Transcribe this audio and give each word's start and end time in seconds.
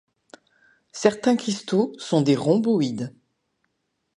Certains 0.93 1.35
cristaux 1.35 1.93
sont 1.99 2.21
des 2.21 2.35
rhomboïdes. 2.35 3.13